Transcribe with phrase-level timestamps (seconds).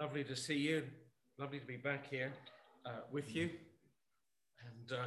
[0.00, 0.84] Lovely to see you.
[1.38, 2.32] Lovely to be back here
[2.86, 3.50] uh, with you.
[4.64, 5.04] And uh,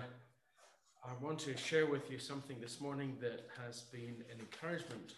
[1.05, 5.13] I want to share with you something this morning that has been an encouragement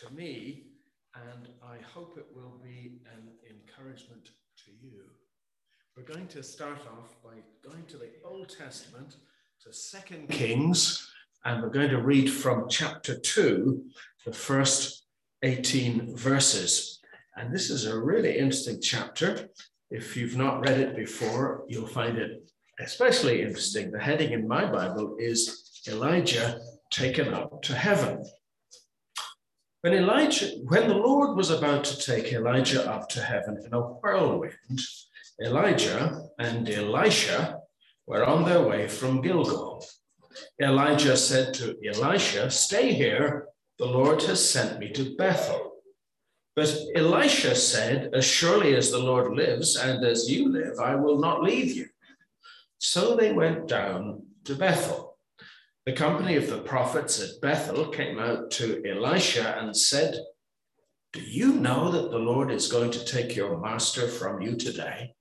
[0.00, 0.68] to me,
[1.14, 4.30] and I hope it will be an encouragement
[4.64, 5.02] to you.
[5.94, 7.34] We're going to start off by
[7.68, 9.16] going to the Old Testament,
[9.62, 11.06] to Second Kings,
[11.44, 13.82] and we're going to read from chapter 2,
[14.24, 15.04] the first
[15.42, 17.00] 18 verses.
[17.36, 19.50] And this is a really interesting chapter.
[19.90, 22.50] If you've not read it before, you'll find it
[22.80, 23.90] especially interesting.
[23.90, 26.58] The heading in my Bible is Elijah
[26.90, 28.24] taken up to heaven.
[29.82, 33.80] When Elijah, when the Lord was about to take Elijah up to heaven in a
[33.80, 34.80] whirlwind,
[35.44, 37.60] Elijah and Elisha
[38.06, 39.84] were on their way from Gilgal.
[40.60, 43.46] Elijah said to Elisha, Stay here,
[43.78, 45.75] the Lord has sent me to Bethel.
[46.56, 51.18] But Elisha said, As surely as the Lord lives and as you live, I will
[51.18, 51.86] not leave you.
[52.78, 55.18] So they went down to Bethel.
[55.84, 60.18] The company of the prophets at Bethel came out to Elisha and said,
[61.12, 65.12] Do you know that the Lord is going to take your master from you today?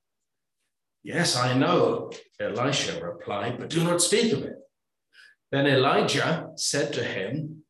[1.04, 4.56] Yes, I know, Elisha replied, but do not speak of it.
[5.52, 7.64] Then Elijah said to him,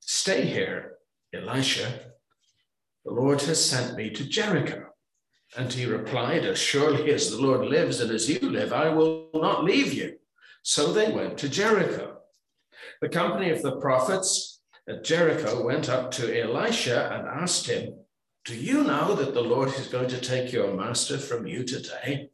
[0.00, 0.96] Stay here,
[1.32, 2.05] Elisha
[3.06, 4.88] the Lord has sent me to Jericho.
[5.56, 9.30] And he replied, As surely as the Lord lives and as you live, I will
[9.32, 10.16] not leave you.
[10.62, 12.18] So they went to Jericho.
[13.00, 17.94] The company of the prophets at Jericho went up to Elisha and asked him,
[18.44, 22.30] Do you know that the Lord is going to take your master from you today?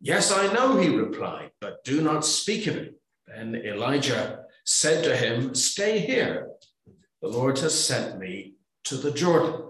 [0.00, 2.94] Yes, I know, he replied, but do not speak of it.
[3.26, 6.50] Then Elijah said to him, Stay here.
[7.22, 8.53] The Lord has sent me
[8.84, 9.62] to the Jordan.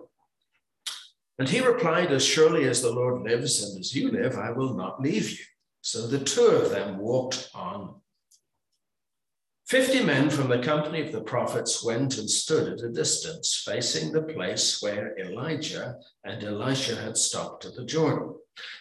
[1.38, 4.74] And he replied, As surely as the Lord lives and as you live, I will
[4.74, 5.44] not leave you.
[5.82, 7.96] So the two of them walked on.
[9.66, 14.12] Fifty men from the company of the prophets went and stood at a distance, facing
[14.12, 18.34] the place where Elijah and Elisha had stopped at the Jordan.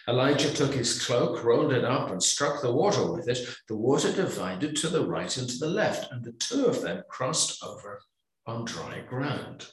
[0.06, 3.38] Elijah took his cloak, rolled it up, and struck the water with it.
[3.66, 7.02] The water divided to the right and to the left, and the two of them
[7.08, 8.02] crossed over
[8.46, 9.66] on dry ground.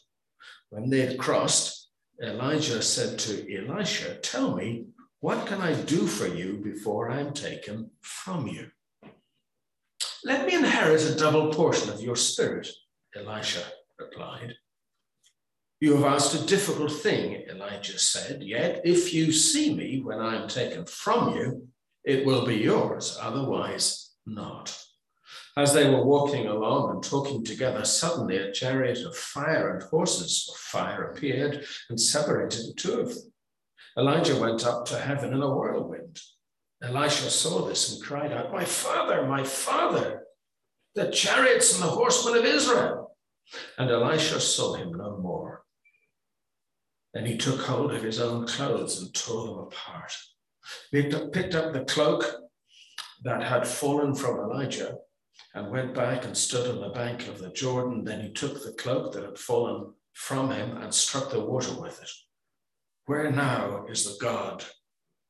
[0.71, 1.89] When they had crossed,
[2.23, 4.85] Elijah said to Elisha, Tell me,
[5.19, 8.71] what can I do for you before I am taken from you?
[10.23, 12.69] Let me inherit a double portion of your spirit,
[13.13, 13.63] Elisha
[13.99, 14.55] replied.
[15.81, 20.41] You have asked a difficult thing, Elijah said, yet if you see me when I
[20.41, 21.67] am taken from you,
[22.05, 24.80] it will be yours, otherwise not.
[25.57, 30.49] As they were walking along and talking together, suddenly a chariot of fire and horses
[30.49, 33.33] of fire appeared and separated the two of them.
[33.97, 36.21] Elijah went up to heaven in a whirlwind.
[36.81, 40.23] Elisha saw this and cried out, My father, my father,
[40.95, 43.17] the chariots and the horsemen of Israel.
[43.77, 45.63] And Elisha saw him no more.
[47.13, 50.13] Then he took hold of his own clothes and tore them apart.
[50.91, 52.23] He picked up the cloak
[53.23, 54.95] that had fallen from Elijah
[55.53, 58.03] and went back and stood on the bank of the Jordan.
[58.03, 62.01] Then he took the cloak that had fallen from him and struck the water with
[62.01, 62.09] it.
[63.05, 64.63] Where now is the God,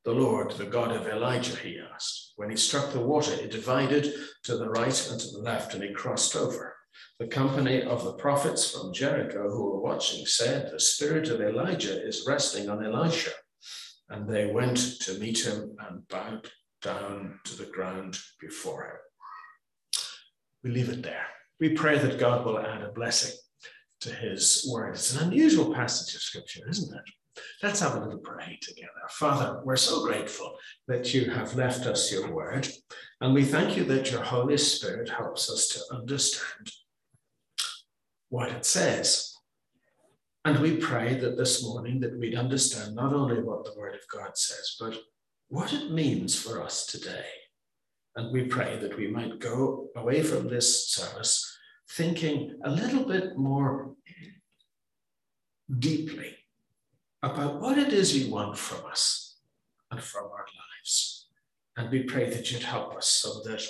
[0.06, 1.56] the Lord, the God of Elijah?
[1.56, 2.34] He asked.
[2.36, 5.84] When he struck the water, it divided to the right and to the left, and
[5.84, 6.76] he crossed over.
[7.20, 12.06] The company of the prophets from Jericho who were watching said, The spirit of Elijah
[12.06, 13.32] is resting on Elisha.
[14.09, 16.50] And they went to meet him and bowed
[16.82, 18.98] down to the ground before him
[20.63, 21.25] we leave it there.
[21.59, 23.38] We pray that God will add a blessing
[24.01, 24.95] to his word.
[24.95, 27.03] It's an unusual passage of scripture, isn't it?
[27.63, 28.89] Let's have a little pray together.
[29.09, 30.57] Father, we're so grateful
[30.88, 32.67] that you have left us your word,
[33.22, 36.72] and we thank you that your Holy Spirit helps us to understand
[38.29, 39.33] what it says.
[40.43, 44.02] And we pray that this morning that we'd understand not only what the word of
[44.11, 44.97] God says, but
[45.49, 47.25] what it means for us today.
[48.16, 51.47] And we pray that we might go away from this service
[51.90, 53.93] thinking a little bit more
[55.79, 56.35] deeply
[57.23, 59.37] about what it is you want from us
[59.91, 61.28] and from our lives.
[61.78, 63.63] And we pray that you'd help us so that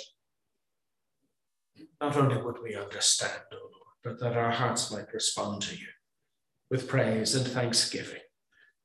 [2.00, 3.72] not only would we understand, O oh Lord,
[4.02, 5.86] but that our hearts might respond to you
[6.70, 8.22] with praise and thanksgiving,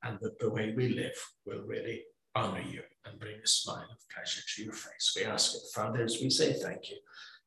[0.02, 1.16] and that the way we live
[1.46, 2.02] will really
[2.38, 5.14] honor you and bring a smile of pleasure to your face.
[5.16, 6.96] We ask it, Father, as we say thank you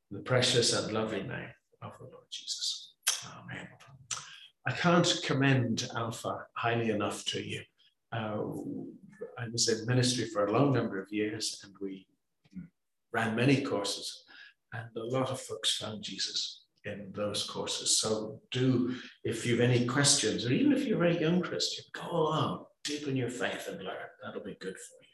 [0.10, 2.94] in the precious and lovely name of the Lord Jesus.
[3.26, 3.68] Amen.
[4.68, 7.62] I can't commend Alpha highly enough to you.
[8.12, 8.42] Uh,
[9.40, 12.06] I was in ministry for a long number of years and we
[13.14, 14.24] ran many courses,
[14.74, 17.98] and a lot of folks found Jesus in those courses.
[18.00, 22.10] So, do, if you've any questions, or even if you're a very young Christian, go
[22.10, 23.96] along, deepen your faith and learn.
[24.24, 25.08] That'll be good for you.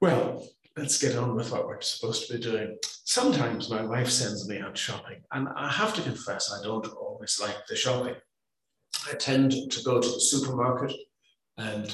[0.00, 2.76] Well, let's get on with what we're supposed to be doing.
[2.82, 7.38] Sometimes my wife sends me out shopping, and I have to confess, I don't always
[7.40, 8.14] like the shopping.
[9.10, 10.92] I tend to go to the supermarket
[11.56, 11.92] and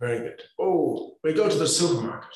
[0.00, 0.42] Very good.
[0.58, 2.30] Oh, we go to the supermarket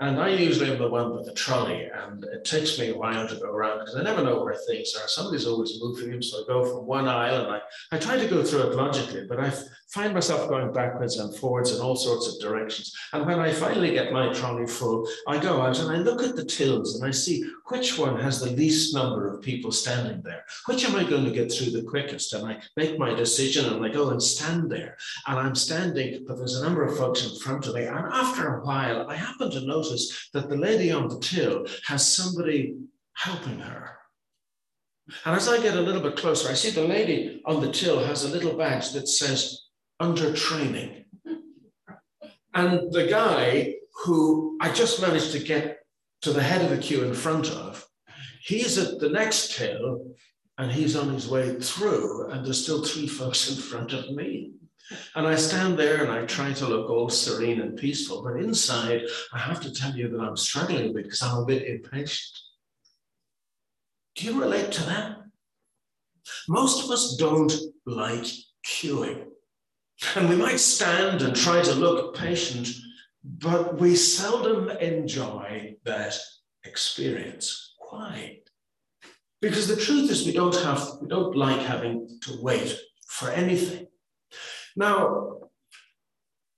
[0.00, 3.28] and I usually am the one with the trolley, and it takes me a while
[3.28, 5.06] to go around because I never know where things are.
[5.06, 7.60] Somebody's always moving them, so I go from one aisle and I,
[7.92, 9.52] I try to go through it logically, but I
[9.92, 12.92] find myself going backwards and forwards in all sorts of directions.
[13.12, 16.34] And when I finally get my trolley full, I go out and I look at
[16.34, 20.44] the tills and I see which one has the least number of people standing there.
[20.66, 22.32] Which am I going to get through the quickest?
[22.32, 24.96] And I make my decision and I go and stand there.
[25.28, 27.84] And I'm standing, but there's a number of folks in front of me.
[27.84, 31.66] And after a while, I happen to notice notice that the lady on the till
[31.86, 32.76] has somebody
[33.14, 33.98] helping her.
[35.24, 38.02] And as I get a little bit closer, I see the lady on the till
[38.04, 39.60] has a little badge that says
[40.00, 41.04] under training.
[42.54, 45.80] And the guy who I just managed to get
[46.22, 47.86] to the head of the queue in front of,
[48.42, 50.14] he's at the next till
[50.56, 54.52] and he's on his way through, and there's still three folks in front of me.
[55.14, 59.02] And I stand there and I try to look all serene and peaceful, but inside,
[59.32, 62.38] I have to tell you that I'm struggling a bit because I'm a bit impatient.
[64.16, 65.16] Do you relate to that?
[66.48, 67.52] Most of us don't
[67.86, 68.26] like
[68.66, 69.24] queuing.
[70.16, 72.68] And we might stand and try to look patient,
[73.22, 76.18] but we seldom enjoy that
[76.64, 77.74] experience.
[77.90, 78.40] Why?
[79.40, 83.83] Because the truth is we don't have, we don't like having to wait for anything.
[84.76, 85.38] Now,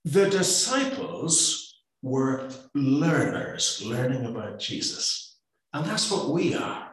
[0.05, 5.37] the disciples were learners, learning about Jesus.
[5.73, 6.91] And that's what we are.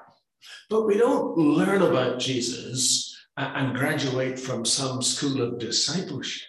[0.69, 6.49] But we don't learn about Jesus and graduate from some school of discipleship.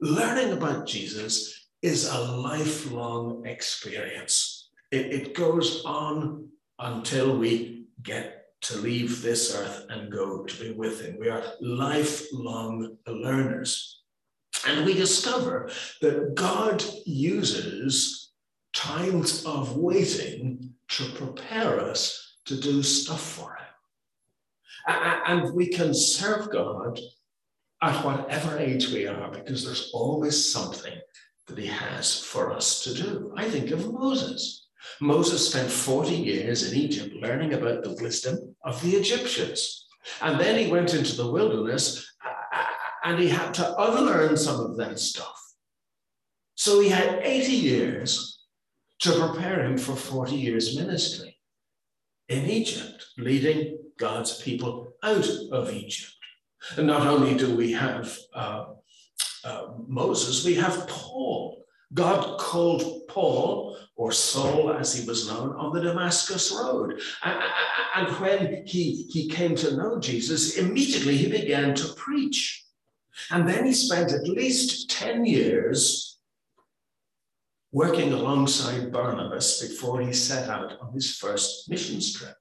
[0.00, 4.70] Learning about Jesus is a lifelong experience.
[4.90, 6.48] It, it goes on
[6.78, 11.16] until we get to leave this earth and go to be with him.
[11.18, 14.02] We are lifelong learners.
[14.66, 15.70] And we discover
[16.02, 18.32] that God uses
[18.74, 23.66] times of waiting to prepare us to do stuff for him.
[25.26, 26.98] And we can serve God
[27.82, 30.98] at whatever age we are because there's always something
[31.46, 33.32] that he has for us to do.
[33.36, 34.59] I think of Moses.
[35.00, 39.86] Moses spent 40 years in Egypt learning about the wisdom of the Egyptians.
[40.22, 42.06] And then he went into the wilderness
[43.04, 45.38] and he had to unlearn some of that stuff.
[46.54, 48.40] So he had 80 years
[49.00, 51.38] to prepare him for 40 years ministry
[52.28, 56.12] in Egypt, leading God's people out of Egypt.
[56.76, 58.66] And not only do we have uh,
[59.44, 61.64] uh, Moses, we have Paul.
[61.92, 67.02] God called Paul or Saul as he was known, on the Damascus Road.
[67.22, 72.64] And when he, he came to know Jesus, immediately he began to preach.
[73.30, 76.18] And then he spent at least 10 years
[77.72, 82.36] working alongside Barnabas before he set out on his first missions trip.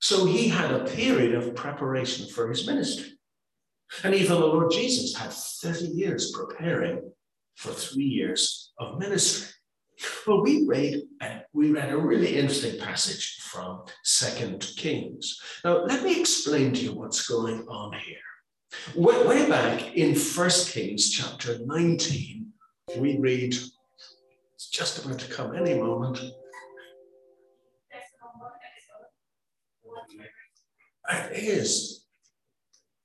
[0.00, 3.12] So he had a period of preparation for his ministry.
[4.04, 7.10] And even the Lord Jesus had 30 years preparing
[7.56, 9.48] for three years of ministry.
[10.26, 11.02] Well, we read
[11.52, 15.40] we read a really interesting passage from Second Kings.
[15.64, 18.16] Now, let me explain to you what's going on here.
[18.94, 22.46] Way, way back in First Kings chapter 19,
[22.96, 26.18] we read, it's just about to come any moment.
[31.10, 32.06] It is.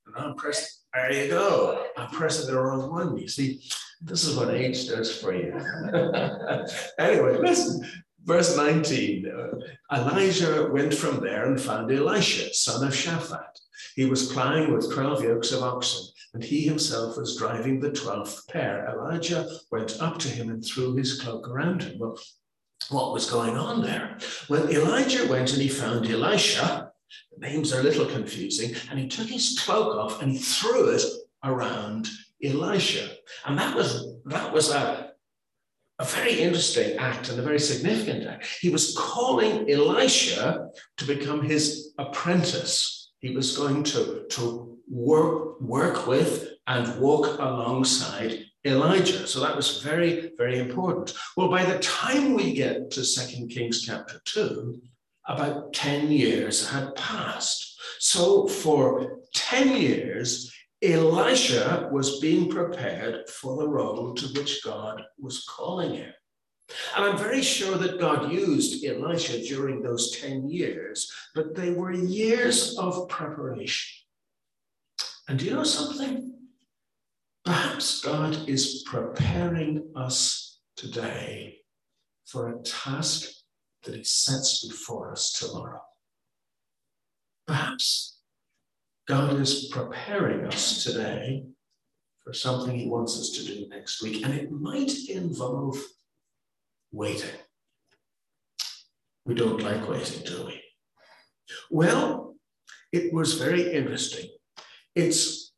[0.06, 1.86] And I'm pressing, there you go.
[1.96, 3.18] I'm pressing the wrong one.
[3.18, 3.62] You see,
[4.00, 5.52] this is what age does for you.
[6.98, 7.86] anyway, listen.
[8.24, 13.58] Verse 19 uh, Elijah went from there and found Elisha, son of Shaphat.
[13.94, 18.46] He was ploughing with 12 yokes of oxen, and he himself was driving the 12th
[18.48, 18.86] pair.
[18.88, 21.98] Elijah went up to him and threw his cloak around him.
[21.98, 22.18] Well,
[22.90, 24.18] what was going on there?
[24.48, 26.92] Well, Elijah went and he found Elisha.
[27.32, 28.74] The names are a little confusing.
[28.90, 31.02] And he took his cloak off and threw it
[31.44, 32.08] around
[32.42, 33.08] Elisha.
[33.46, 35.08] And that was that was a
[35.98, 38.46] a very interesting act and a very significant act.
[38.60, 43.12] He was calling Elisha to become his apprentice.
[43.18, 49.26] He was going to, to work, work with and walk alongside Elijah.
[49.26, 51.14] So that was very, very important.
[51.36, 54.80] Well, by the time we get to Second Kings chapter 2,
[55.26, 57.80] about 10 years had passed.
[57.98, 65.44] So for 10 years, Elisha was being prepared for the role to which God was
[65.48, 66.12] calling him.
[66.94, 71.92] And I'm very sure that God used Elisha during those 10 years, but they were
[71.92, 74.04] years of preparation.
[75.28, 76.34] And do you know something?
[77.44, 81.58] Perhaps God is preparing us today
[82.26, 83.30] for a task
[83.84, 85.80] that He sets before us tomorrow.
[87.46, 88.17] Perhaps
[89.08, 91.46] God is preparing us today
[92.22, 95.78] for something He wants us to do next week, and it might involve
[96.92, 97.30] waiting.
[99.24, 100.62] We don't like waiting, do we?
[101.70, 102.36] Well,
[102.92, 104.28] it was very interesting.
[104.94, 105.54] It's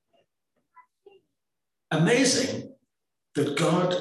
[1.90, 2.72] amazing
[3.34, 3.96] that God,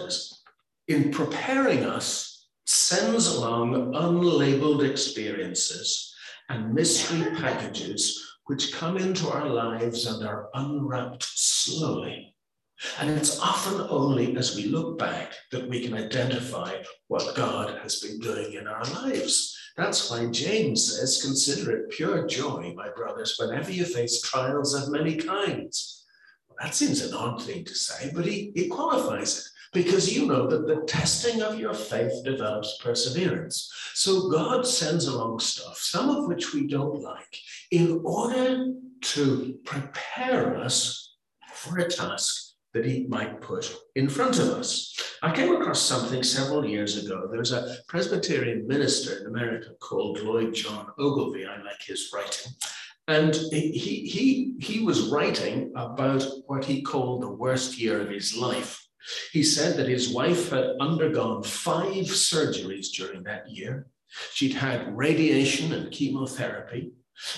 [0.87, 6.13] in preparing us, sends along unlabeled experiences
[6.49, 12.33] and mystery packages which come into our lives and are unwrapped slowly.
[12.99, 17.99] And it's often only as we look back that we can identify what God has
[17.99, 19.55] been doing in our lives.
[19.77, 24.91] That's why James says, Consider it pure joy, my brothers, whenever you face trials of
[24.91, 26.07] many kinds.
[26.47, 30.25] Well, that seems an odd thing to say, but he, he qualifies it because you
[30.25, 33.71] know that the testing of your faith develops perseverance.
[33.93, 37.37] So God sends along stuff, some of which we don't like,
[37.71, 41.15] in order to prepare us
[41.53, 44.95] for a task that he might put in front of us.
[45.21, 47.27] I came across something several years ago.
[47.31, 51.45] There's a Presbyterian minister in America called Lloyd John Ogilvie.
[51.45, 52.53] I like his writing.
[53.07, 58.37] And he, he, he was writing about what he called the worst year of his
[58.37, 58.85] life.
[59.31, 63.87] He said that his wife had undergone five surgeries during that year.
[64.33, 66.91] She'd had radiation and chemotherapy.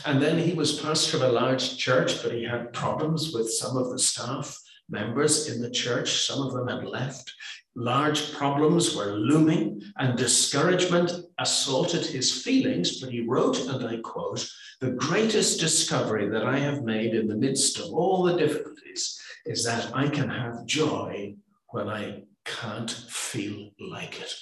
[0.06, 3.78] And then he was pastor of a large church, but he had problems with some
[3.78, 4.58] of the staff
[4.90, 6.26] members in the church.
[6.26, 7.34] Some of them had left.
[7.76, 13.00] Large problems were looming, and discouragement assaulted his feelings.
[13.00, 14.48] But he wrote, and I quote,
[14.82, 19.64] The greatest discovery that I have made in the midst of all the difficulties is
[19.64, 21.36] that I can have joy
[21.72, 24.34] when I can't feel like it.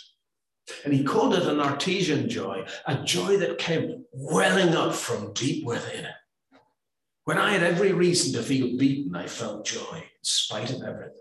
[0.86, 5.66] And he called it an artesian joy, a joy that came welling up from deep
[5.66, 6.60] within it.
[7.26, 11.14] When I had every reason to feel beaten, I felt joy in spite of everything.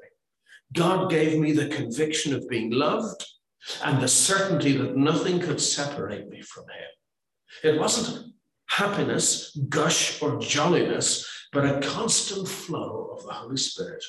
[0.73, 3.25] God gave me the conviction of being loved
[3.85, 7.73] and the certainty that nothing could separate me from Him.
[7.75, 8.33] It wasn't
[8.69, 14.05] happiness, gush, or jolliness, but a constant flow of the Holy Spirit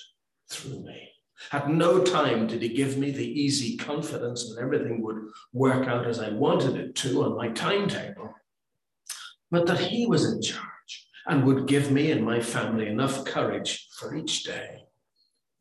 [0.50, 1.10] through me.
[1.52, 5.18] At no time did he give me the easy confidence that everything would
[5.54, 8.34] work out as I wanted it to on my timetable,
[9.50, 13.88] but that he was in charge and would give me and my family enough courage
[13.98, 14.84] for each day,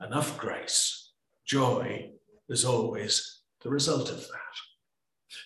[0.05, 1.13] enough grace.
[1.47, 2.11] Joy
[2.49, 4.55] is always the result of that.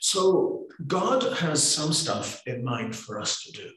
[0.00, 3.70] So God has some stuff in mind for us to do.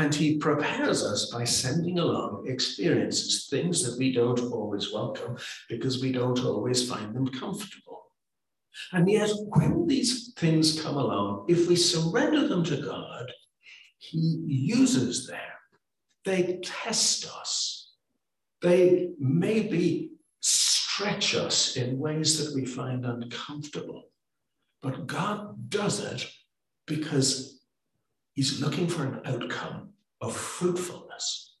[0.00, 5.36] And he prepares us by sending along experiences, things that we don't always welcome
[5.68, 8.04] because we don't always find them comfortable.
[8.92, 13.30] And yet, when these things come along, if we surrender them to God,
[13.98, 15.38] he uses them.
[16.24, 17.92] They test us.
[18.62, 24.04] They maybe stretch us in ways that we find uncomfortable.
[24.80, 26.26] But God does it
[26.86, 27.59] because
[28.34, 31.56] He's looking for an outcome of fruitfulness.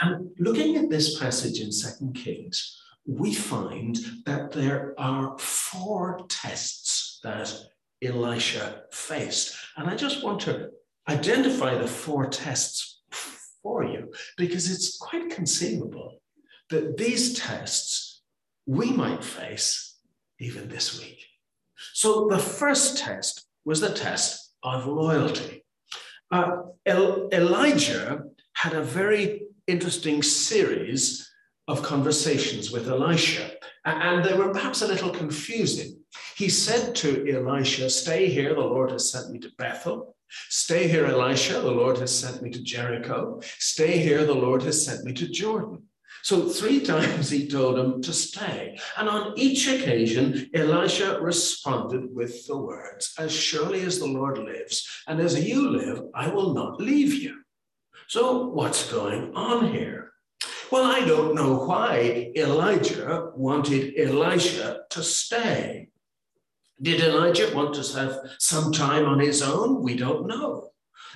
[0.00, 7.20] And looking at this passage in Second Kings, we find that there are four tests
[7.22, 7.52] that
[8.02, 9.56] Elisha faced.
[9.76, 10.70] And I just want to
[11.08, 13.00] identify the four tests
[13.62, 16.20] for you because it's quite conceivable
[16.70, 18.22] that these tests
[18.66, 19.96] we might face
[20.40, 21.24] even this week.
[21.94, 25.55] So the first test was the test of loyalty.
[26.30, 31.30] Uh, El- Elijah had a very interesting series
[31.68, 33.50] of conversations with Elisha,
[33.84, 35.98] and they were perhaps a little confusing.
[36.36, 40.16] He said to Elisha, Stay here, the Lord has sent me to Bethel.
[40.48, 43.40] Stay here, Elisha, the Lord has sent me to Jericho.
[43.58, 45.84] Stay here, the Lord has sent me to Jordan.
[46.26, 48.76] So three times he told him to stay.
[48.96, 54.84] And on each occasion, Elisha responded with the words, As surely as the Lord lives,
[55.06, 57.42] and as you live, I will not leave you.
[58.08, 60.14] So what's going on here?
[60.72, 65.90] Well, I don't know why Elijah wanted Elisha to stay.
[66.82, 69.80] Did Elijah want to have some time on his own?
[69.80, 70.70] We don't know.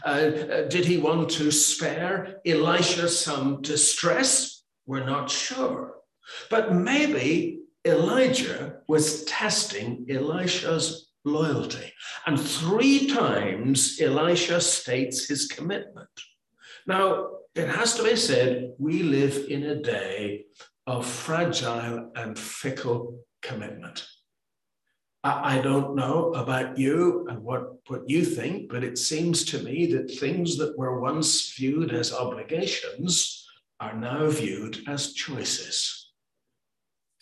[0.07, 4.60] Uh, uh, did he want to spare Elisha some distress?
[4.91, 5.95] We're not sure.
[6.51, 11.93] But maybe Elijah was testing Elisha's loyalty.
[12.27, 16.09] And three times Elisha states his commitment.
[16.89, 20.47] Now, it has to be said, we live in a day
[20.89, 24.05] of fragile and fickle commitment.
[25.23, 29.87] I don't know about you and what, what you think, but it seems to me
[29.93, 33.47] that things that were once viewed as obligations
[33.81, 36.13] are now viewed as choices.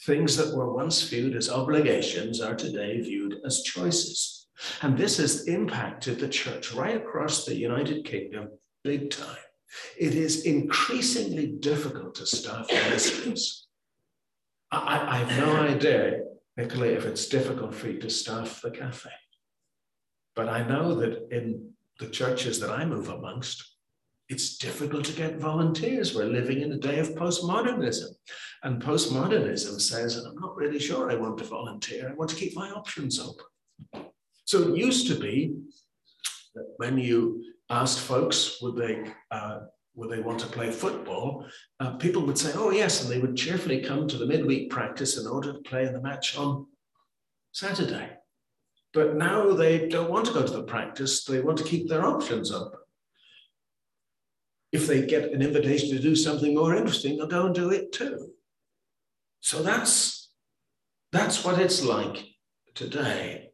[0.03, 4.47] Things that were once viewed as obligations are today viewed as choices.
[4.83, 8.49] And this has impacted the church right across the United Kingdom
[8.83, 9.37] big time.
[9.99, 13.67] It is increasingly difficult to staff ministries.
[14.71, 16.21] I, I have no idea
[16.59, 19.11] particularly if it's difficult for you to staff the cafe.
[20.35, 23.77] But I know that in the churches that I move amongst,
[24.29, 26.15] it's difficult to get volunteers.
[26.15, 28.11] We're living in a day of postmodernism.
[28.63, 32.09] And postmodernism says, and I'm not really sure I want to volunteer.
[32.11, 34.07] I want to keep my options open.
[34.45, 35.55] So it used to be
[36.55, 39.61] that when you asked folks, would they uh,
[39.95, 41.45] would they want to play football,
[41.81, 45.19] uh, people would say, oh, yes, and they would cheerfully come to the midweek practice
[45.19, 46.67] in order to play in the match on
[47.51, 48.11] Saturday.
[48.95, 52.07] But now they don't want to go to the practice, they want to keep their
[52.07, 52.79] options open.
[54.73, 57.93] If they get an invitation to do something more interesting, they'll go and do it
[57.93, 58.33] too.
[59.41, 60.31] So that's,
[61.13, 62.27] that's what it's like
[62.75, 63.51] today.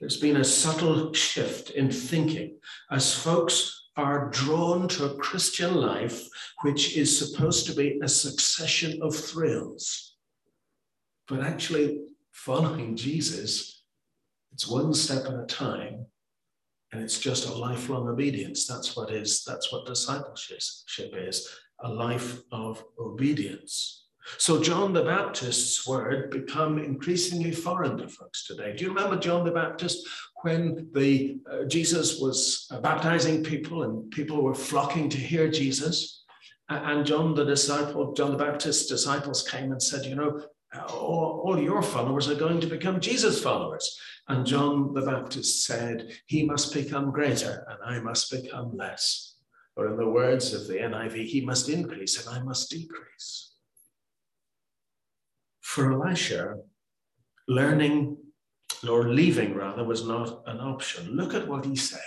[0.00, 2.58] There's been a subtle shift in thinking
[2.90, 6.26] as folks are drawn to a Christian life
[6.62, 10.16] which is supposed to be a succession of thrills.
[11.28, 12.00] But actually,
[12.32, 13.82] following Jesus,
[14.52, 16.06] it's one step at a time,
[16.94, 18.68] and it's just a lifelong obedience.
[18.68, 21.48] That's what is, that's what discipleship is,
[21.82, 24.06] a life of obedience.
[24.38, 28.76] So John the Baptist's word become increasingly foreign to folks today.
[28.76, 30.06] Do you remember John the Baptist
[30.42, 36.22] when the uh, Jesus was uh, baptizing people and people were flocking to hear Jesus?
[36.68, 40.40] And John the disciple, John the Baptist's disciples came and said, you know,
[40.88, 43.98] all, all your followers are going to become Jesus followers.
[44.28, 49.36] And John the Baptist said, he must become greater and I must become less.
[49.76, 53.54] Or in the words of the NIV, he must increase and I must decrease.
[55.60, 56.56] For Elisha,
[57.48, 58.16] learning
[58.88, 61.16] or leaving rather was not an option.
[61.16, 62.00] Look at what he said.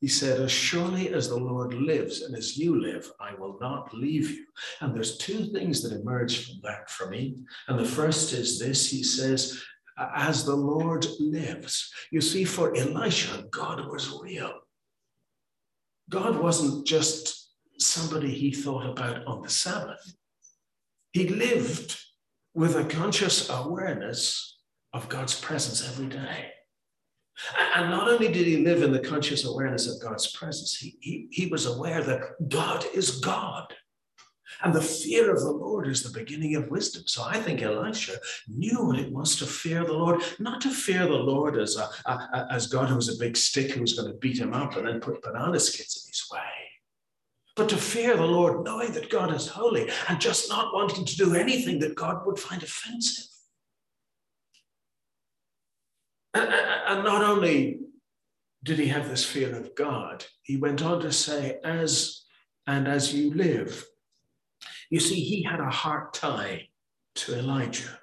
[0.00, 3.94] He said, As surely as the Lord lives and as you live, I will not
[3.94, 4.44] leave you.
[4.80, 7.38] And there's two things that emerge from that for me.
[7.68, 9.62] And the first is this He says,
[9.96, 11.92] As the Lord lives.
[12.10, 14.52] You see, for Elisha, God was real.
[16.10, 20.14] God wasn't just somebody he thought about on the Sabbath,
[21.12, 21.98] he lived
[22.54, 24.58] with a conscious awareness
[24.92, 26.50] of God's presence every day.
[27.74, 31.28] And not only did he live in the conscious awareness of God's presence, he, he,
[31.30, 33.74] he was aware that God is God.
[34.62, 37.04] And the fear of the Lord is the beginning of wisdom.
[37.06, 38.16] So I think Elisha
[38.48, 41.88] knew what it was to fear the Lord, not to fear the Lord as, a,
[42.06, 44.76] a, as God who was a big stick who was going to beat him up
[44.76, 46.40] and then put banana skins in his way
[47.56, 51.16] but to fear the Lord, knowing that God is holy and just not wanting to
[51.16, 53.26] do anything that God would find offensive.
[56.34, 57.78] And not only
[58.64, 62.24] did he have this fear of God, he went on to say, as
[62.66, 63.84] and as you live.
[64.90, 66.68] You see, he had a heart tie
[67.16, 67.98] to Elijah.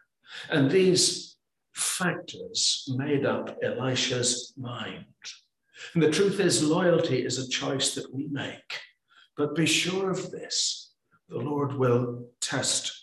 [0.50, 1.36] And these
[1.74, 5.06] factors made up Elisha's mind.
[5.94, 8.80] And the truth is, loyalty is a choice that we make.
[9.38, 10.94] But be sure of this
[11.30, 12.94] the Lord will test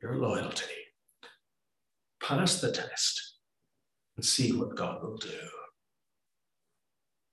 [0.00, 0.64] your loyalty.
[2.22, 3.38] Pass the test
[4.16, 5.28] and see what God will do.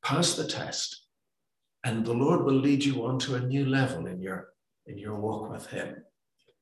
[0.04, 1.04] Pass the test,
[1.84, 4.48] and the Lord will lead you on to a new level in your,
[4.88, 6.04] in your walk with Him,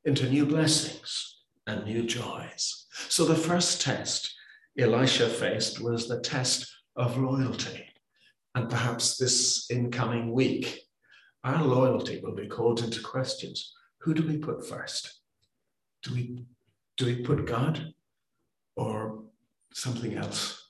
[0.03, 2.87] into new blessings and new joys.
[3.09, 4.33] So the first test
[4.77, 7.85] Elisha faced was the test of loyalty.
[8.55, 10.81] And perhaps this incoming week,
[11.43, 13.73] our loyalty will be called into questions.
[13.99, 15.19] who do we put first?
[16.03, 16.45] Do we,
[16.97, 17.93] do we put God
[18.75, 19.23] or
[19.73, 20.61] something else?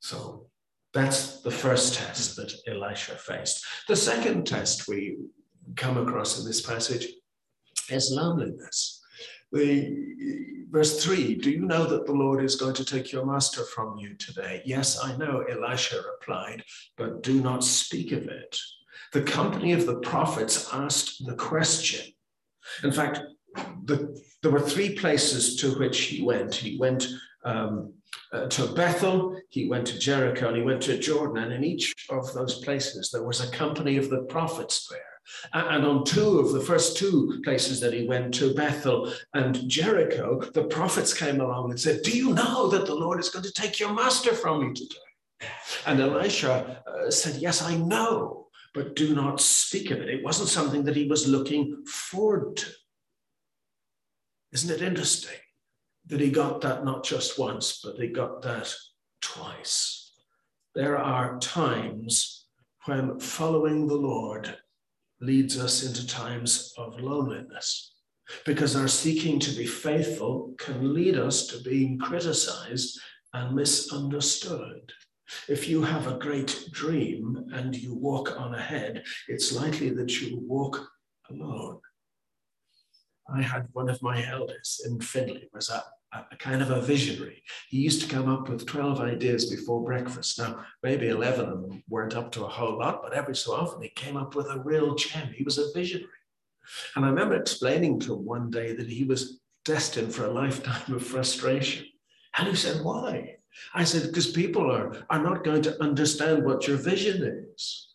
[0.00, 0.46] So
[0.94, 3.64] that's the first test that Elisha faced.
[3.88, 5.18] The second test we
[5.76, 7.06] come across in this passage
[7.90, 9.00] is loneliness.
[9.52, 13.64] The, verse 3 Do you know that the Lord is going to take your master
[13.64, 14.62] from you today?
[14.64, 16.62] Yes, I know, Elisha replied,
[16.96, 18.58] but do not speak of it.
[19.12, 22.12] The company of the prophets asked the question.
[22.84, 23.20] In fact,
[23.84, 26.54] the, there were three places to which he went.
[26.54, 27.08] He went
[27.44, 27.94] um,
[28.32, 31.42] uh, to Bethel, he went to Jericho, and he went to Jordan.
[31.42, 35.00] And in each of those places, there was a company of the prophets there.
[35.52, 40.40] And on two of the first two places that he went to, Bethel and Jericho,
[40.54, 43.52] the prophets came along and said, Do you know that the Lord is going to
[43.52, 45.48] take your master from you today?
[45.86, 50.08] And Elisha uh, said, Yes, I know, but do not speak of it.
[50.08, 52.66] It wasn't something that he was looking forward to.
[54.52, 55.36] Isn't it interesting
[56.06, 58.74] that he got that not just once, but he got that
[59.20, 60.12] twice?
[60.74, 62.46] There are times
[62.86, 64.56] when following the Lord
[65.20, 67.94] leads us into times of loneliness
[68.44, 73.00] because our seeking to be faithful can lead us to being criticized
[73.32, 74.92] and misunderstood.
[75.48, 80.38] If you have a great dream and you walk on ahead, it's likely that you
[80.40, 80.88] walk
[81.30, 81.80] alone.
[83.34, 87.42] I had one of my elders in Findlay was a a kind of a visionary.
[87.68, 90.38] He used to come up with 12 ideas before breakfast.
[90.38, 93.82] Now, maybe 11 of them weren't up to a whole lot, but every so often
[93.82, 95.28] he came up with a real gem.
[95.34, 96.08] He was a visionary.
[96.96, 100.94] And I remember explaining to him one day that he was destined for a lifetime
[100.94, 101.86] of frustration.
[102.36, 103.36] And he said, Why?
[103.74, 107.94] I said, Because people are, are not going to understand what your vision is.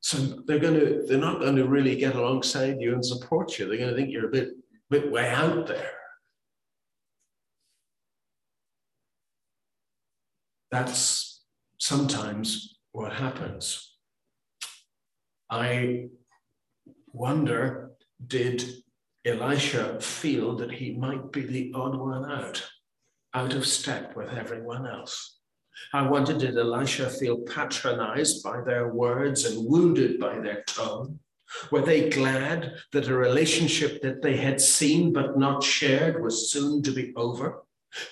[0.00, 3.68] So they're going to, they're not going to really get alongside you and support you.
[3.68, 4.52] They're going to think you're a bit,
[4.88, 5.92] bit way out there.
[10.70, 11.42] That's
[11.78, 13.96] sometimes what happens.
[15.50, 16.06] I
[17.12, 17.92] wonder
[18.24, 18.64] did
[19.24, 22.66] Elisha feel that he might be the odd one out,
[23.34, 25.38] out of step with everyone else?
[25.92, 31.18] I wonder did Elisha feel patronized by their words and wounded by their tone?
[31.72, 36.82] Were they glad that a relationship that they had seen but not shared was soon
[36.82, 37.64] to be over?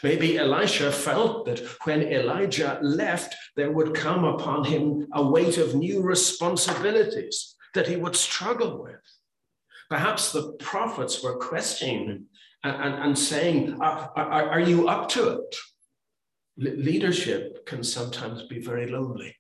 [0.03, 5.75] Maybe Elisha felt that when Elijah left, there would come upon him a weight of
[5.75, 9.01] new responsibilities that he would struggle with.
[9.89, 12.27] Perhaps the prophets were questioning
[12.65, 15.57] and, and, and saying, uh, are, are, are, you up to it?
[16.59, 19.37] leadership can sometimes be very lonely.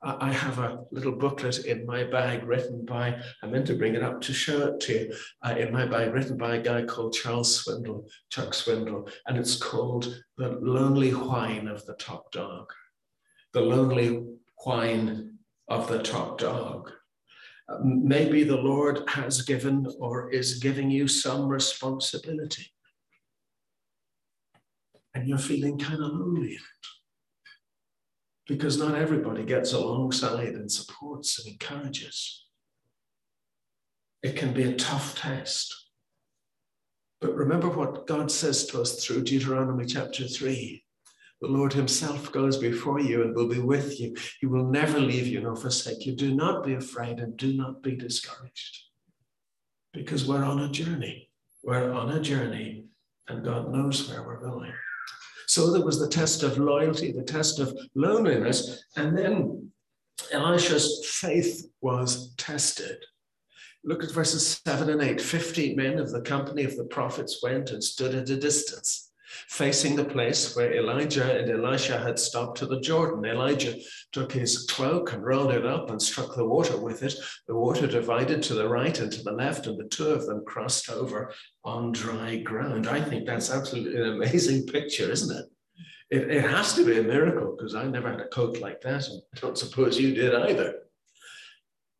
[0.00, 4.02] I have a little booklet in my bag written by, I meant to bring it
[4.02, 7.14] up to show it to you, uh, in my bag written by a guy called
[7.14, 12.72] Charles Swindoll, Chuck Swindoll, and it's called The Lonely Whine of the Top Dog.
[13.52, 14.24] The Lonely
[14.64, 16.92] Whine of the Top Dog.
[17.68, 22.70] Uh, maybe the Lord has given or is giving you some responsibility.
[25.14, 26.88] And you're feeling kind of lonely in it
[28.48, 32.46] because not everybody gets alongside and supports and encourages.
[34.22, 35.72] It can be a tough test.
[37.20, 40.82] But remember what God says to us through Deuteronomy chapter 3.
[41.40, 44.16] The Lord Himself goes before you and will be with you.
[44.40, 46.16] He will never leave you nor forsake you.
[46.16, 48.78] Do not be afraid and do not be discouraged
[49.92, 51.30] because we're on a journey.
[51.62, 52.86] We're on a journey
[53.28, 54.72] and God knows where we're going.
[55.48, 59.72] So there was the test of loyalty, the test of loneliness, and then
[60.30, 63.02] Elisha's faith was tested.
[63.82, 65.20] Look at verses 7 and 8.
[65.20, 69.07] Fifty men of the company of the prophets went and stood at a distance
[69.48, 73.24] facing the place where Elijah and Elisha had stopped to the Jordan.
[73.24, 73.74] Elijah
[74.12, 77.14] took his cloak and rolled it up and struck the water with it.
[77.46, 80.44] The water divided to the right and to the left, and the two of them
[80.46, 81.32] crossed over
[81.64, 82.86] on dry ground.
[82.86, 85.46] I think that's absolutely an amazing picture, isn't it?
[86.10, 89.06] It, it has to be a miracle because I never had a coat like that,
[89.08, 90.74] and I don't suppose you did either.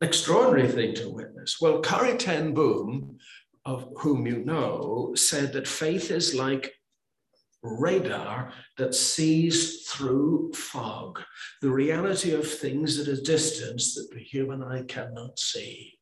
[0.01, 1.57] Extraordinary thing to witness.
[1.61, 3.19] Well, Corrie Ten Boom,
[3.65, 6.73] of whom you know, said that faith is like
[7.61, 11.21] radar that sees through fog,
[11.61, 15.99] the reality of things at a distance that the human eye cannot see.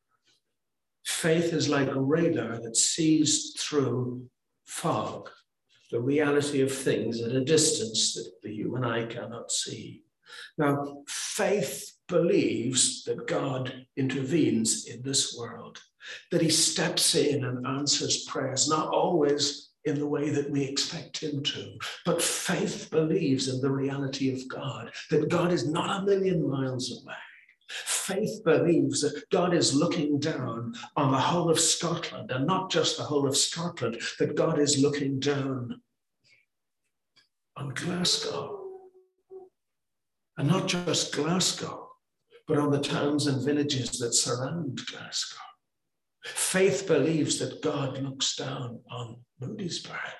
[1.06, 4.30] Faith is like a radar that sees through
[4.66, 5.30] fog,
[5.90, 10.04] the reality of things at a distance that the human eye cannot see.
[10.58, 15.82] Now, faith believes that God intervenes in this world.
[16.32, 21.22] that he steps in and answers prayers, not always in the way that we expect
[21.22, 21.78] him to.
[22.06, 27.02] But faith believes in the reality of God, that God is not a million miles
[27.02, 27.16] away.
[27.70, 32.98] Faith believes that God is looking down on the whole of Scotland, and not just
[32.98, 35.82] the whole of Scotland, that God is looking down
[37.58, 38.54] on Glasgow.
[40.38, 41.90] And not just Glasgow,
[42.48, 45.47] but on the towns and villages that surround Glasgow.
[46.24, 50.14] Faith believes that God looks down on Moodiesburn.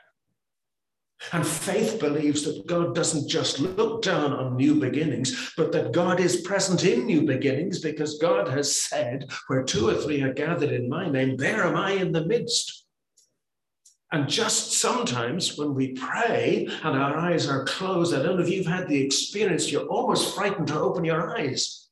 [1.34, 6.20] And faith believes that God doesn't just look down on new beginnings, but that God
[6.20, 10.72] is present in new beginnings because God has said, Where two or three are gathered
[10.72, 12.86] in my name, there am I in the midst.
[14.12, 18.50] And just sometimes when we pray and our eyes are closed, I don't know if
[18.50, 21.87] you've had the experience, you're almost frightened to open your eyes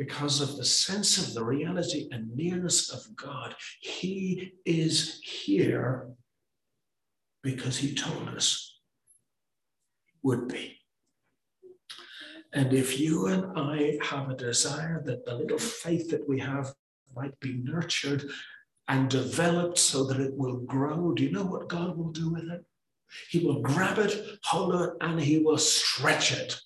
[0.00, 3.54] because of the sense of the reality and nearness of God.
[3.80, 6.08] He is here
[7.42, 8.80] because he told us
[10.22, 10.78] would be.
[12.54, 16.72] And if you and I have a desire that the little faith that we have
[17.14, 18.24] might be nurtured
[18.88, 22.44] and developed so that it will grow, do you know what God will do with
[22.44, 22.64] it?
[23.28, 26.58] He will grab it, hold it, and he will stretch it.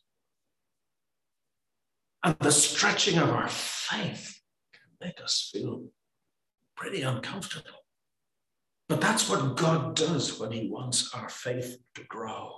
[2.24, 4.40] And the stretching of our faith
[4.72, 5.84] can make us feel
[6.74, 7.84] pretty uncomfortable.
[8.88, 12.50] But that's what God does when He wants our faith to grow.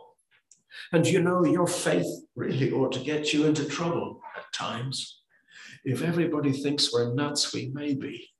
[0.93, 5.23] And you know, your faith really ought to get you into trouble at times.
[5.85, 8.31] If everybody thinks we're nuts, we may be.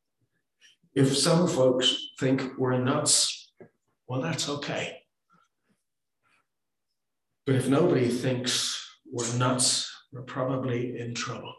[0.95, 3.53] If some folks think we're nuts,
[4.07, 4.99] well, that's okay.
[7.45, 11.55] But if nobody thinks we're nuts, we're probably in trouble.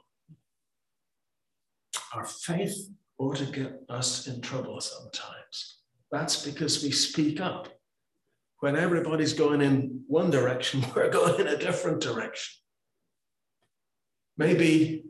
[2.16, 2.90] Our faith
[3.20, 5.78] ought to get us in trouble sometimes.
[6.12, 7.68] That's because we speak up.
[8.60, 12.56] When everybody's going in one direction, we're going in a different direction.
[14.40, 15.06] Maybe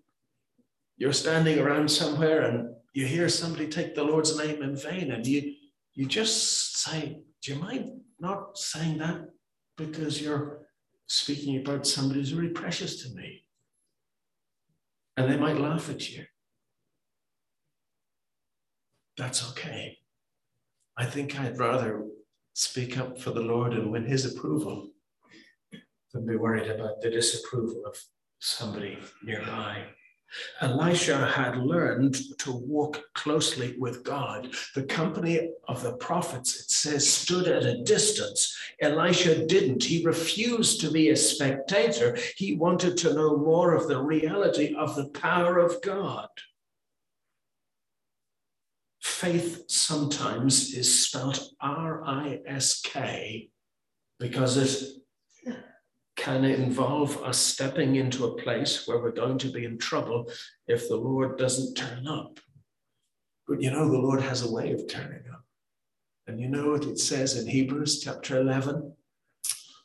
[0.97, 5.25] you're standing around somewhere and you hear somebody take the Lord's name in vain, and
[5.25, 5.53] you,
[5.93, 9.29] you just say, Do you mind not saying that?
[9.77, 10.66] Because you're
[11.07, 13.43] speaking about somebody who's really precious to me.
[15.15, 16.25] And they might laugh at you.
[19.17, 19.97] That's okay.
[20.97, 22.03] I think I'd rather
[22.53, 24.89] speak up for the Lord and win his approval
[26.13, 27.97] than be worried about the disapproval of
[28.39, 29.83] somebody nearby.
[30.61, 34.49] Elisha had learned to walk closely with God.
[34.75, 38.55] The company of the prophets, it says, stood at a distance.
[38.81, 39.83] Elisha didn't.
[39.83, 42.17] He refused to be a spectator.
[42.35, 46.29] He wanted to know more of the reality of the power of God
[49.17, 53.49] faith sometimes is spelt R I S K
[54.19, 54.83] because it
[56.17, 60.29] can involve us stepping into a place where we're going to be in trouble
[60.67, 62.39] if the Lord doesn't turn up.
[63.47, 65.45] But you know, the Lord has a way of turning up.
[66.25, 68.93] And you know what it says in Hebrews chapter 11?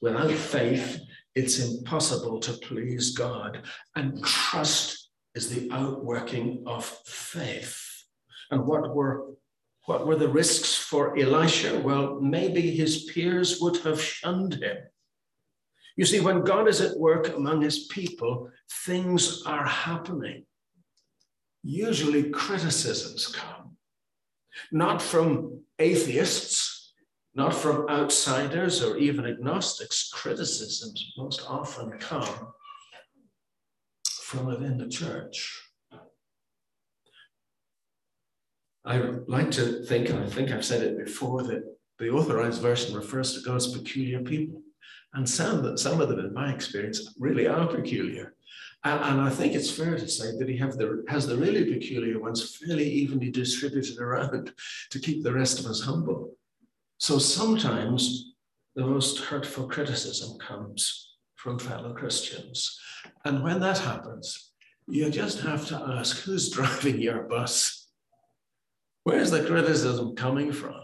[0.01, 1.01] Without faith,
[1.37, 3.63] it's impossible to please God.
[3.95, 7.79] And trust is the outworking of faith.
[8.51, 9.29] And what were
[9.87, 11.81] what were the risks for Elisha?
[11.81, 14.77] Well, maybe his peers would have shunned him.
[15.97, 18.51] You see, when God is at work among his people,
[18.87, 20.45] things are happening.
[21.63, 23.77] Usually criticisms come,
[24.73, 26.95] not from atheists,
[27.35, 30.11] not from outsiders or even agnostics.
[30.13, 32.53] Criticisms most often come
[34.05, 35.63] from within the church.
[38.85, 41.63] I like to think, and I think I've said it before, that
[41.99, 44.62] the authorized version refers to God's peculiar people.
[45.15, 48.35] And some, some of them, in my experience, really are peculiar.
[48.85, 52.19] And, and I think it's fair to say that he the, has the really peculiar
[52.19, 54.53] ones fairly evenly distributed around
[54.91, 56.35] to keep the rest of us humble.
[56.99, 58.33] So sometimes
[58.75, 62.79] the most hurtful criticism comes from fellow Christians.
[63.25, 64.53] And when that happens,
[64.89, 67.89] you just have to ask who's driving your bus?
[69.05, 70.82] Where's the criticism coming from?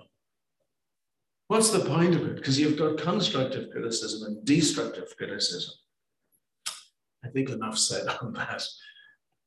[1.49, 2.37] What's the point of it?
[2.37, 5.75] Because you've got constructive criticism and destructive criticism.
[7.25, 8.63] I think enough said on that,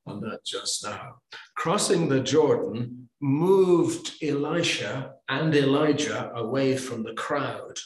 [0.08, 1.18] on that just now.
[1.56, 7.78] Crossing the Jordan moved Elisha and Elijah away from the crowd.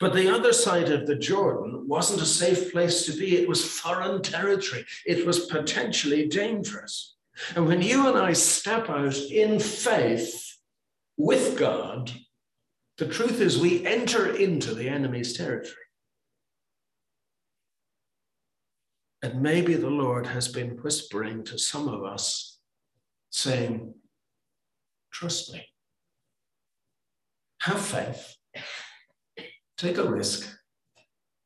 [0.00, 3.36] But the other side of the Jordan wasn't a safe place to be.
[3.36, 4.84] It was foreign territory.
[5.06, 7.14] It was potentially dangerous.
[7.54, 10.56] And when you and I step out in faith
[11.16, 12.10] with God,
[12.98, 15.74] the truth is we enter into the enemy's territory.
[19.22, 22.58] And maybe the Lord has been whispering to some of us,
[23.30, 23.94] saying,
[25.12, 25.64] Trust me.
[27.62, 28.36] Have faith.
[29.78, 30.54] Take a risk.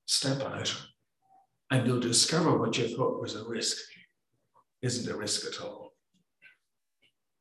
[0.07, 0.75] Step out.
[1.71, 3.77] And you'll discover what you thought was a risk
[4.83, 5.88] isn't a risk at all.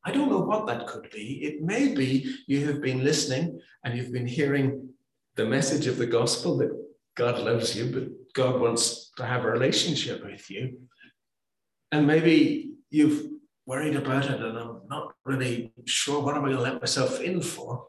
[0.07, 1.43] I don't know what that could be.
[1.43, 4.87] It may be you have been listening and you've been hearing
[5.35, 6.71] the message of the gospel that
[7.17, 10.79] God loves you, but God wants to have a relationship with you.
[11.91, 13.27] And maybe you've
[13.65, 17.19] worried about it and I'm not really sure what am I going to let myself
[17.19, 17.87] in for.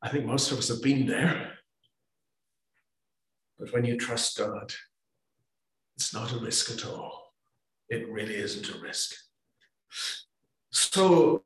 [0.00, 1.52] I think most of us have been there.
[3.58, 4.72] But when you trust God,
[5.96, 7.28] it's not a risk at all
[7.88, 9.14] it really isn't a risk.
[10.70, 11.44] So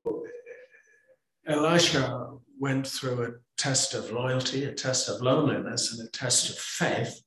[1.47, 2.29] Elisha
[2.59, 7.23] went through a test of loyalty, a test of loneliness, and a test of faith.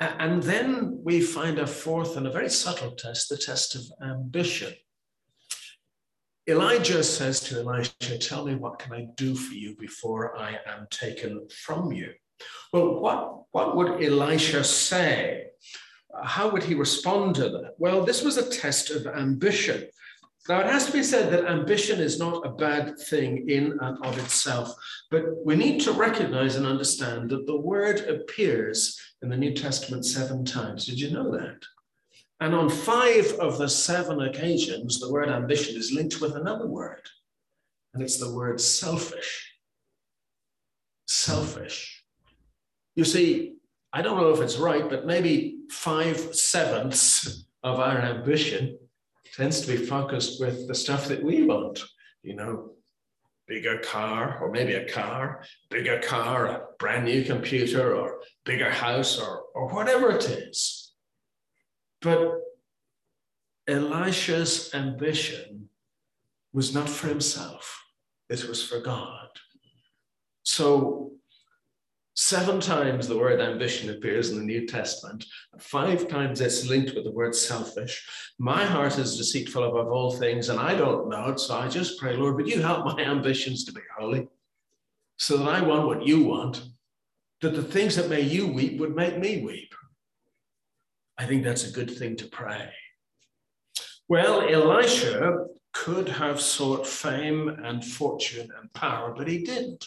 [0.00, 4.72] And then we find a fourth and a very subtle test, the test of ambition.
[6.46, 10.86] Elijah says to Elisha, Tell me what can I do for you before I am
[10.90, 12.12] taken from you?
[12.72, 15.46] Well, what, what would Elisha say?
[16.22, 17.74] how would he respond to that?
[17.78, 19.88] Well, this was a test of ambition.
[20.48, 24.04] Now, it has to be said that ambition is not a bad thing in and
[24.04, 24.74] of itself,
[25.10, 30.04] but we need to recognize and understand that the word appears in the New Testament
[30.04, 30.84] seven times.
[30.84, 31.62] Did you know that?
[32.40, 37.08] And on five of the seven occasions, the word ambition is linked with another word,
[37.94, 39.50] and it's the word selfish.
[41.06, 42.04] Selfish.
[42.96, 43.54] You see,
[43.94, 48.78] I don't know if it's right, but maybe five sevenths of our ambition
[49.36, 51.82] tends to be focused with the stuff that we want,
[52.22, 52.70] you know,
[53.46, 59.20] bigger car or maybe a car, bigger car, a brand new computer or bigger house
[59.20, 60.92] or, or whatever it is.
[62.00, 62.40] But
[63.66, 65.68] Elisha's ambition
[66.52, 67.82] was not for himself,
[68.28, 69.28] it was for God.
[70.44, 71.12] So
[72.16, 75.26] Seven times the word ambition appears in the New Testament.
[75.58, 78.06] Five times it's linked with the word selfish.
[78.38, 81.40] My heart is deceitful above all things, and I don't know it.
[81.40, 84.28] So I just pray, Lord, would you help my ambitions to be holy
[85.16, 86.62] so that I want what you want,
[87.40, 89.74] that the things that make you weep would make me weep.
[91.18, 92.70] I think that's a good thing to pray.
[94.08, 99.84] Well, Elisha could have sought fame and fortune and power, but he didn't.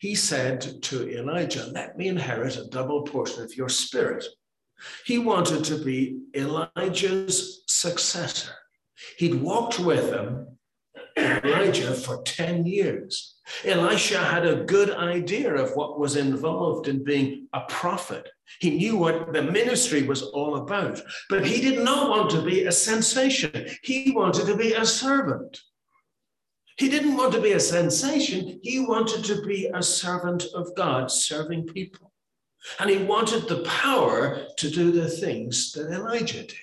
[0.00, 4.24] He said to Elijah, Let me inherit a double portion of your spirit.
[5.06, 8.52] He wanted to be Elijah's successor.
[9.16, 10.58] He'd walked with him,
[11.16, 13.39] Elijah, for 10 years.
[13.64, 18.28] Elisha had a good idea of what was involved in being a prophet.
[18.60, 22.64] He knew what the ministry was all about, but he did not want to be
[22.64, 23.66] a sensation.
[23.82, 25.60] He wanted to be a servant.
[26.76, 28.58] He didn't want to be a sensation.
[28.62, 32.12] He wanted to be a servant of God, serving people.
[32.78, 36.56] And he wanted the power to do the things that Elijah did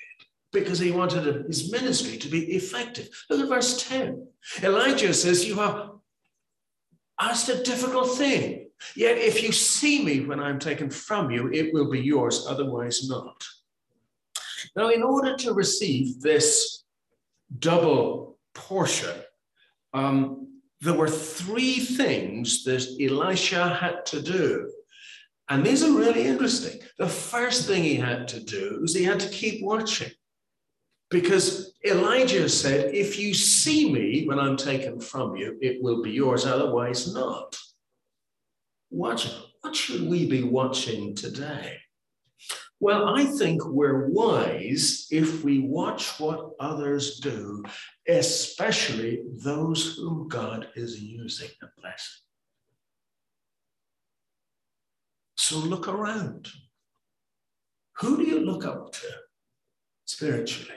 [0.51, 3.09] because he wanted his ministry to be effective.
[3.29, 4.27] Look at verse 10.
[4.63, 5.91] Elijah says, You have
[7.19, 8.69] asked a difficult thing.
[8.95, 13.09] Yet if you see me when I'm taken from you, it will be yours, otherwise
[13.09, 13.43] not.
[14.75, 16.83] Now, in order to receive this
[17.59, 19.15] double portion,
[19.93, 24.71] um, there were three things that Elisha had to do.
[25.49, 26.81] And these are really interesting.
[26.99, 30.11] The first thing he had to do is he had to keep watching.
[31.09, 36.11] Because Elijah said, If you see me when I'm taken from you, it will be
[36.11, 37.57] yours, otherwise not.
[38.89, 41.77] Watch, what should we be watching today?
[42.79, 47.63] Well, I think we're wise if we watch what others do,
[48.07, 52.21] especially those whom God is using and blessing.
[55.37, 56.49] So look around.
[57.99, 59.07] Who do you look up to
[60.05, 60.75] spiritually?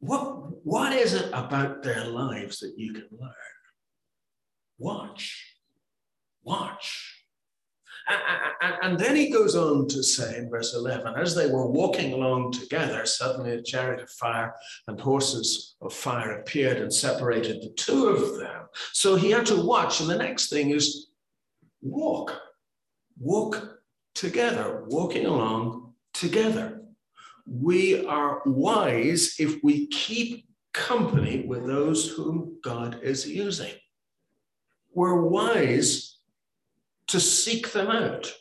[0.00, 3.32] What, what is it about their lives that you can learn?
[4.78, 5.56] Watch.
[6.42, 7.16] Watch.
[8.82, 12.52] And then he goes on to say in verse 11, as they were walking along
[12.52, 14.54] together, suddenly a chariot of fire
[14.86, 18.66] and horses of fire appeared and separated the two of them.
[18.92, 20.00] So he had to watch.
[20.00, 21.08] And the next thing is
[21.82, 22.38] walk,
[23.18, 23.80] walk
[24.14, 26.75] together, walking along together.
[27.46, 33.72] We are wise if we keep company with those whom God is using.
[34.92, 36.18] We're wise
[37.08, 38.32] to seek them out,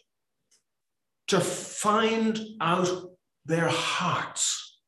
[1.27, 3.11] to find out
[3.45, 4.79] their hearts,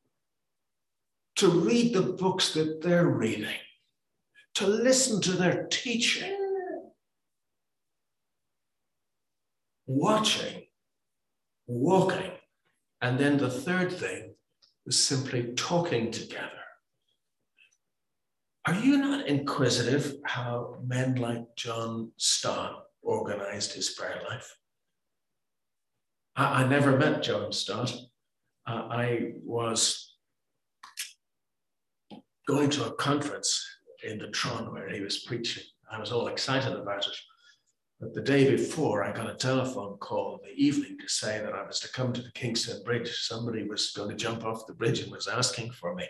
[1.36, 3.60] to read the books that they're reading,
[4.56, 6.36] to listen to their teaching,
[9.86, 10.64] watching,
[11.68, 12.32] walking.
[13.02, 14.34] And then the third thing
[14.86, 16.52] is simply talking together.
[18.66, 24.58] Are you not inquisitive how men like John Stott organized his prayer life?
[26.36, 27.94] I, I never met John Stott.
[28.66, 30.16] Uh, I was
[32.48, 33.66] going to a conference
[34.04, 35.64] in the Tron where he was preaching.
[35.90, 37.16] I was all excited about it.
[38.00, 41.54] But the day before, I got a telephone call in the evening to say that
[41.54, 43.12] I was to come to the Kingston Bridge.
[43.12, 46.08] Somebody was going to jump off the bridge and was asking for me.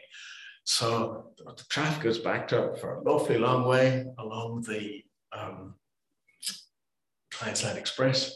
[0.65, 5.75] So the traffic was backed up for an awfully long way along the um,
[7.41, 8.35] Express.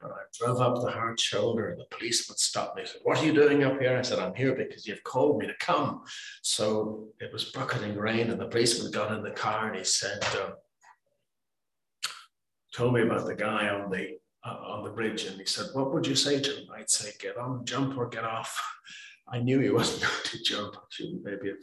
[0.00, 3.18] But I drove up the hard shoulder and the policeman stopped me and said, What
[3.18, 3.96] are you doing up here?
[3.96, 6.02] I said, I'm here because you've called me to come.
[6.42, 10.22] So it was bucketing rain and the policeman got in the car and he said,
[10.34, 10.50] uh,
[12.76, 15.92] told me about the guy on the uh, on the bridge and he said, What
[15.92, 16.66] would you say to him?
[16.76, 18.62] I'd say, Get on, jump or get off.
[19.28, 20.76] I knew he wasn't going to jump.
[20.76, 21.56] I shouldn't maybe have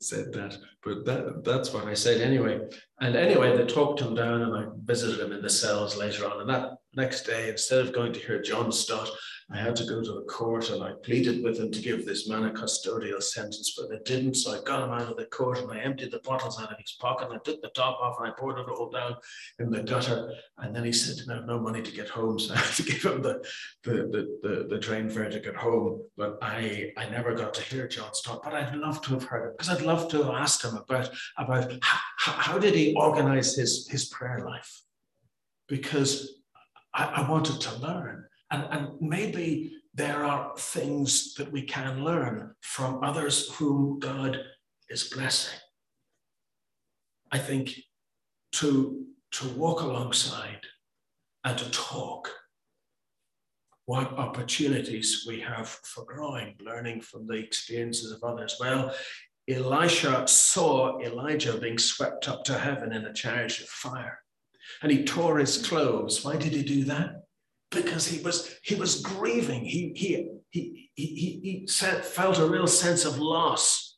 [0.00, 2.60] said that, but that, that's what I said anyway.
[3.00, 6.40] And anyway, they talked him down and I visited him in the cells later on.
[6.40, 9.10] And that next day, instead of going to hear John Stott,
[9.50, 12.28] I had to go to the court and I pleaded with him to give this
[12.28, 14.34] man a custodial sentence, but they didn't.
[14.34, 16.78] So I got him out of the court and I emptied the bottles out of
[16.78, 19.16] his pocket and I took the top off and I poured it all down
[19.58, 20.30] in the gutter.
[20.58, 22.38] And then he said, I have no money to get home.
[22.48, 23.44] So I had to give him the,
[23.84, 26.02] the, the, the, the train fare to get home.
[26.16, 29.48] But I, I never got to hear John Stott, but I'd love to have heard
[29.48, 31.08] it because I'd love to have asked him about,
[31.38, 34.82] about how, how did he organize his, his prayer life?
[35.68, 36.37] Because
[36.98, 38.24] I, I wanted to learn.
[38.50, 44.38] And, and maybe there are things that we can learn from others whom God
[44.90, 45.58] is blessing.
[47.30, 47.74] I think
[48.52, 50.60] to, to walk alongside
[51.44, 52.30] and to talk
[53.84, 58.56] what opportunities we have for growing, learning from the experiences of others.
[58.60, 58.94] Well,
[59.48, 64.18] Elisha saw Elijah being swept up to heaven in a chariot of fire,
[64.82, 66.24] and he tore his clothes.
[66.24, 67.22] Why did he do that?
[67.70, 69.64] because he was he was grieving.
[69.64, 73.96] He he he he, he said, felt a real sense of loss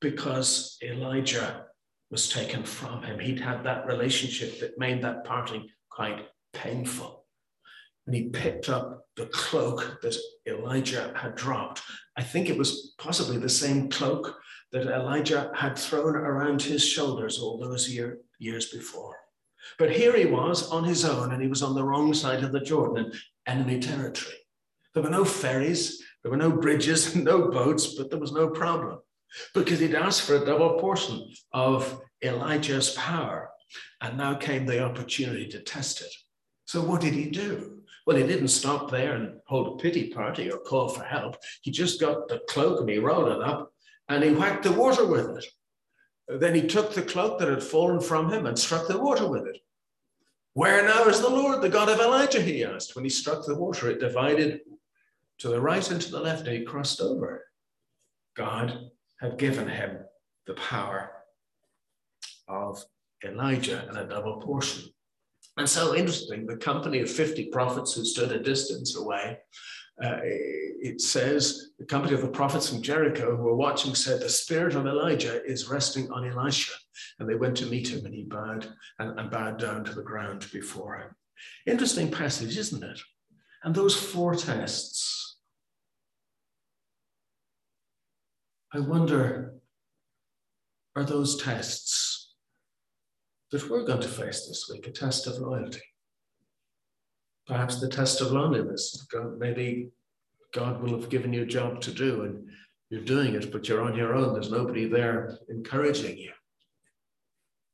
[0.00, 1.64] because Elijah
[2.10, 3.18] was taken from him.
[3.18, 7.24] He'd had that relationship that made that parting quite painful.
[8.06, 11.82] And he picked up the cloak that Elijah had dropped.
[12.16, 14.36] I think it was possibly the same cloak
[14.72, 19.16] that Elijah had thrown around his shoulders all those year, years before.
[19.78, 22.52] But here he was on his own, and he was on the wrong side of
[22.52, 23.12] the Jordan,
[23.46, 24.36] enemy territory.
[24.94, 28.98] There were no ferries, there were no bridges, no boats, but there was no problem
[29.54, 33.50] because he'd asked for a double portion of Elijah's power.
[34.00, 36.12] And now came the opportunity to test it.
[36.64, 37.82] So, what did he do?
[38.06, 41.36] Well, he didn't stop there and hold a pity party or call for help.
[41.60, 43.70] He just got the cloak and he rolled it up
[44.08, 45.44] and he whacked the water with it.
[46.28, 49.46] Then he took the cloak that had fallen from him and struck the water with
[49.46, 49.58] it.
[50.52, 52.42] Where now is the Lord, the God of Elijah?
[52.42, 52.94] He asked.
[52.94, 54.60] When he struck the water, it divided
[55.38, 57.44] to the right and to the left, and he crossed over.
[58.36, 59.98] God had given him
[60.46, 61.12] the power
[62.48, 62.84] of
[63.24, 64.90] Elijah in a double portion.
[65.56, 69.38] And so interesting, the company of 50 prophets who stood a distance away
[70.02, 74.28] uh, it says the company of the prophets from Jericho who were watching said, The
[74.28, 76.72] spirit of Elijah is resting on Elisha.
[77.18, 78.68] And they went to meet him, and he bowed
[78.98, 81.10] and, and bowed down to the ground before him.
[81.66, 83.00] Interesting passage, isn't it?
[83.64, 85.38] And those four tests.
[88.72, 89.54] I wonder,
[90.94, 92.34] are those tests
[93.50, 95.80] that we're going to face this week a test of loyalty?
[97.48, 99.06] Perhaps the test of loneliness.
[99.38, 99.90] Maybe
[100.52, 102.46] God will have given you a job to do and
[102.90, 104.34] you're doing it, but you're on your own.
[104.34, 106.32] There's nobody there encouraging you.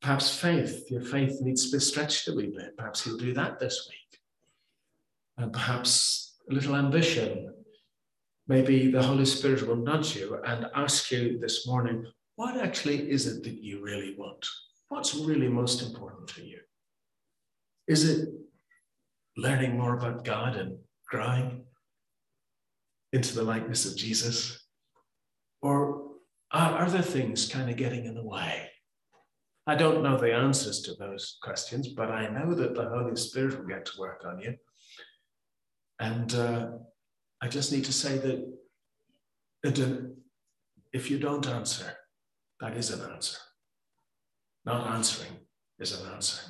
[0.01, 2.77] Perhaps faith, your faith needs to be stretched a wee bit.
[2.77, 4.21] Perhaps He'll do that this week.
[5.37, 7.53] And perhaps a little ambition.
[8.47, 12.07] Maybe the Holy Spirit will nudge you and ask you this morning,
[12.37, 14.47] what actually is it that you really want?
[14.89, 16.59] What's really most important to you?
[17.87, 18.29] Is it
[19.37, 20.79] learning more about God and
[21.09, 21.65] growing?
[23.15, 24.67] into the likeness of Jesus?
[25.63, 26.03] Or
[26.51, 28.69] are other things kind of getting in the way?
[29.67, 33.57] I don't know the answers to those questions, but I know that the Holy Spirit
[33.57, 34.57] will get to work on you.
[36.01, 36.71] And uh,
[37.41, 38.53] I just need to say that,
[39.63, 40.15] that
[40.93, 41.97] if you don't answer,
[42.61, 43.39] that is an answer.
[44.65, 45.39] Not answering
[45.79, 46.43] is an answer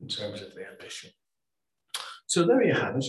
[0.00, 1.10] in terms of the ambition.
[2.26, 3.04] So there you have it.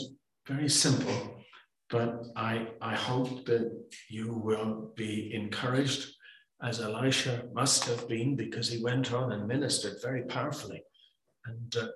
[0.47, 1.41] Very simple,
[1.89, 3.71] but I, I hope that
[4.09, 6.13] you will be encouraged
[6.61, 10.83] as Elisha must have been because he went on and ministered very powerfully.
[11.45, 11.87] And uh,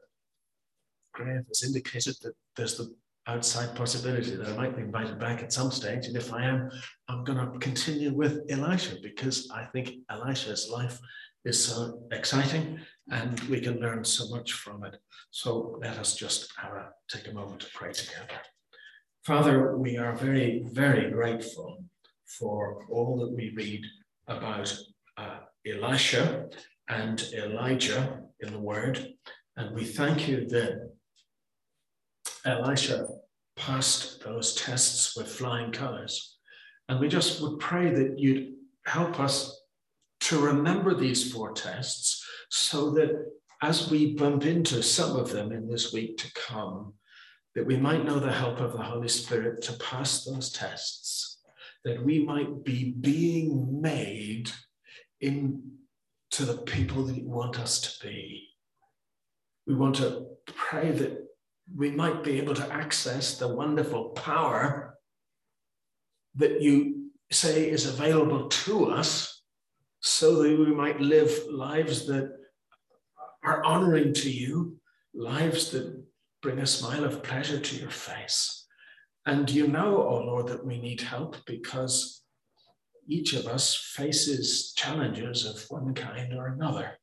[1.13, 2.93] Graham has indicated that there's the
[3.27, 6.07] outside possibility that I might be invited back at some stage.
[6.07, 6.69] And if I am,
[7.07, 10.99] I'm going to continue with Elisha because I think Elisha's life
[11.49, 12.79] is so exciting
[13.11, 14.95] and we can learn so much from it.
[15.31, 16.53] So let us just
[17.11, 18.39] take a moment to pray together.
[19.25, 21.83] Father, we are very, very grateful
[22.37, 23.83] for all that we read
[24.27, 24.67] about
[25.17, 26.45] uh, Elisha
[26.87, 28.95] and Elijah in the Word.
[29.57, 30.91] And we thank you that
[32.45, 33.07] Elisha
[33.57, 36.37] passed those tests with flying colors.
[36.87, 38.53] And we just would pray that you'd
[38.85, 39.58] help us
[40.29, 43.25] to remember these four tests so that
[43.63, 46.93] as we bump into some of them in this week to come,
[47.55, 51.39] that we might know the help of the Holy Spirit to pass those tests,
[51.83, 54.51] that we might be being made
[55.19, 55.61] into
[56.37, 58.49] the people that you want us to be.
[59.65, 61.27] We want to pray that
[61.75, 64.95] we might be able to access the wonderful power
[66.35, 69.38] that you say is available to us
[70.01, 72.31] so that we might live lives that
[73.43, 74.77] are honoring to you,
[75.13, 76.03] lives that
[76.41, 78.65] bring a smile of pleasure to your face.
[79.25, 82.23] And you know, oh Lord, that we need help because
[83.07, 86.97] each of us faces challenges of one kind or another.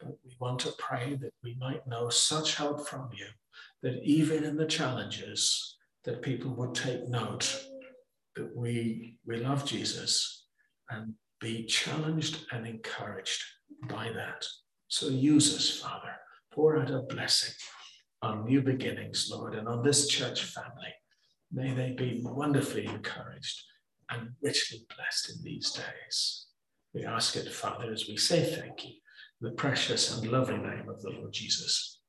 [0.00, 3.26] But we want to pray that we might know such help from you
[3.82, 7.64] that even in the challenges, that people would take note
[8.36, 10.44] that we, we love Jesus
[10.90, 13.42] and be challenged and encouraged
[13.88, 14.44] by that.
[14.88, 16.12] So use us, Father.
[16.52, 17.54] Pour out a blessing
[18.22, 20.94] on new beginnings, Lord, and on this church family.
[21.52, 23.62] May they be wonderfully encouraged
[24.10, 26.46] and richly blessed in these days.
[26.94, 28.94] We ask it, Father, as we say thank you,
[29.42, 32.00] in the precious and lovely name of the Lord Jesus.